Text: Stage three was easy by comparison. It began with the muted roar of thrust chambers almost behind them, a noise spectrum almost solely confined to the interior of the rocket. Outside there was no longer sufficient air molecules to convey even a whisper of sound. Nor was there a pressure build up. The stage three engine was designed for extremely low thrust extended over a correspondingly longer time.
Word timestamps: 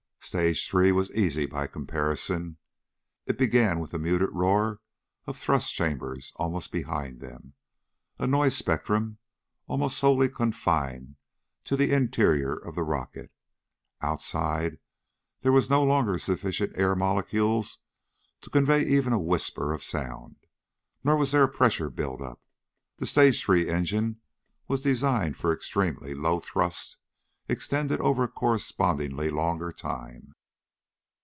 Stage 0.23 0.69
three 0.69 0.93
was 0.93 1.11
easy 1.17 1.45
by 1.45 1.67
comparison. 1.67 2.57
It 3.25 3.39
began 3.39 3.79
with 3.79 3.91
the 3.91 3.99
muted 3.99 4.29
roar 4.31 4.79
of 5.25 5.35
thrust 5.37 5.73
chambers 5.73 6.31
almost 6.37 6.71
behind 6.71 7.19
them, 7.19 7.55
a 8.17 8.27
noise 8.27 8.55
spectrum 8.55 9.17
almost 9.67 9.97
solely 9.97 10.29
confined 10.29 11.15
to 11.65 11.75
the 11.75 11.91
interior 11.91 12.53
of 12.55 12.75
the 12.75 12.83
rocket. 12.83 13.33
Outside 14.01 14.77
there 15.41 15.51
was 15.51 15.69
no 15.71 15.83
longer 15.83 16.17
sufficient 16.17 16.77
air 16.77 16.95
molecules 16.95 17.79
to 18.41 18.49
convey 18.51 18.85
even 18.85 19.11
a 19.13 19.19
whisper 19.19 19.73
of 19.73 19.83
sound. 19.83 20.37
Nor 21.03 21.17
was 21.17 21.31
there 21.31 21.43
a 21.43 21.49
pressure 21.49 21.89
build 21.89 22.21
up. 22.21 22.39
The 22.97 23.07
stage 23.07 23.43
three 23.43 23.67
engine 23.67 24.21
was 24.67 24.79
designed 24.81 25.35
for 25.35 25.51
extremely 25.53 26.13
low 26.13 26.39
thrust 26.39 26.95
extended 27.49 27.99
over 27.99 28.23
a 28.23 28.27
correspondingly 28.31 29.29
longer 29.29 29.73
time. 29.73 30.33